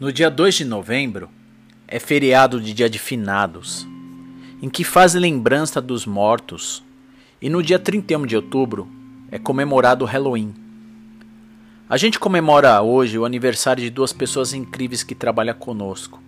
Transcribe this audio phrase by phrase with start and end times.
[0.00, 1.28] No dia 2 de novembro
[1.88, 3.84] é feriado de Dia de Finados,
[4.62, 6.84] em que faz lembrança dos mortos,
[7.42, 8.88] e no dia 31 de outubro
[9.28, 10.54] é comemorado o Halloween.
[11.90, 16.22] A gente comemora hoje o aniversário de duas pessoas incríveis que trabalham conosco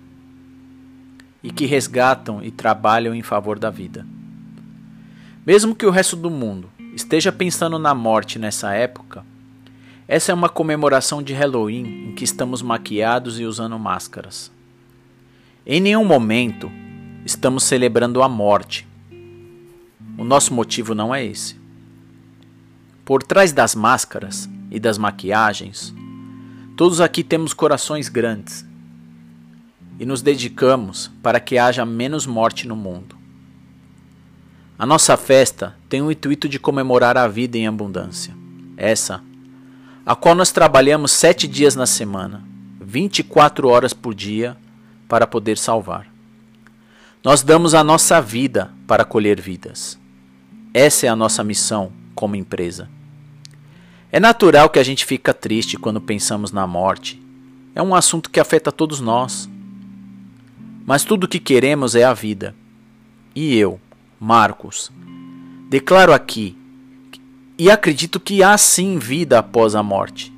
[1.41, 4.05] e que resgatam e trabalham em favor da vida.
[5.47, 9.25] Mesmo que o resto do mundo esteja pensando na morte nessa época,
[10.11, 14.51] essa é uma comemoração de Halloween em que estamos maquiados e usando máscaras.
[15.65, 16.69] Em nenhum momento
[17.25, 18.89] estamos celebrando a morte.
[20.19, 21.55] O nosso motivo não é esse.
[23.05, 25.95] Por trás das máscaras e das maquiagens,
[26.77, 28.67] todos aqui temos corações grandes
[29.97, 33.15] e nos dedicamos para que haja menos morte no mundo.
[34.77, 38.35] A nossa festa tem o intuito de comemorar a vida em abundância.
[38.77, 39.30] Essa
[40.05, 42.43] a qual nós trabalhamos sete dias na semana,
[42.81, 44.57] 24 horas por dia,
[45.09, 46.07] para poder salvar.
[47.23, 49.99] Nós damos a nossa vida para colher vidas.
[50.73, 52.89] Essa é a nossa missão como empresa.
[54.11, 57.21] É natural que a gente fica triste quando pensamos na morte.
[57.75, 59.49] É um assunto que afeta todos nós.
[60.87, 62.55] Mas tudo o que queremos é a vida.
[63.35, 63.81] E eu,
[64.19, 64.91] Marcos,
[65.69, 66.57] declaro aqui
[67.61, 70.33] e acredito que há sim vida após a morte.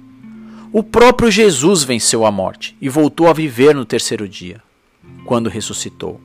[0.73, 4.61] O próprio Jesus venceu a morte e voltou a viver no terceiro dia,
[5.25, 6.21] quando ressuscitou.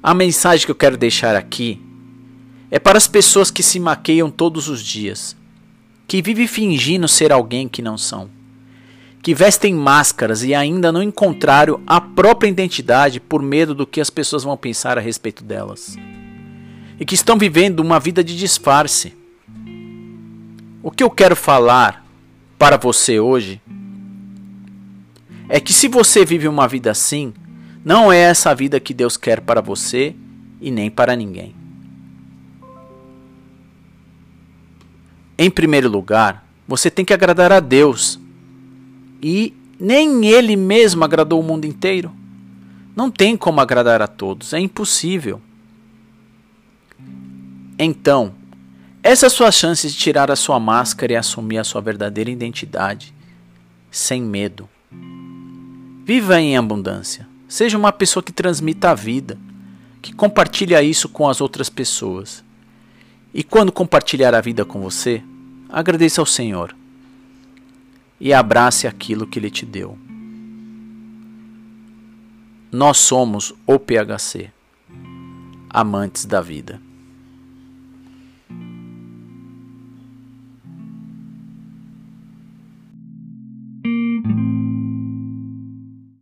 [0.00, 1.82] A mensagem que eu quero deixar aqui
[2.70, 5.36] é para as pessoas que se maqueiam todos os dias,
[6.06, 8.30] que vivem fingindo ser alguém que não são,
[9.20, 14.10] que vestem máscaras e ainda não encontraram a própria identidade por medo do que as
[14.10, 15.96] pessoas vão pensar a respeito delas,
[17.00, 19.18] e que estão vivendo uma vida de disfarce
[20.82, 22.04] o que eu quero falar
[22.58, 23.60] para você hoje
[25.48, 27.32] é que se você vive uma vida assim,
[27.84, 30.14] não é essa vida que Deus quer para você
[30.60, 31.54] e nem para ninguém.
[35.36, 38.20] Em primeiro lugar, você tem que agradar a Deus.
[39.22, 42.12] E nem Ele mesmo agradou o mundo inteiro.
[42.94, 45.40] Não tem como agradar a todos, é impossível.
[47.78, 48.34] Então,
[49.02, 53.14] essa é sua chance de tirar a sua máscara e assumir a sua verdadeira identidade,
[53.90, 54.68] sem medo.
[56.04, 57.26] Viva em abundância.
[57.48, 59.38] Seja uma pessoa que transmita a vida,
[60.02, 62.44] que compartilha isso com as outras pessoas.
[63.32, 65.22] E quando compartilhar a vida com você,
[65.68, 66.76] agradeça ao Senhor
[68.20, 69.96] e abrace aquilo que Ele te deu.
[72.70, 74.50] Nós somos o PHC,
[75.70, 76.89] amantes da vida.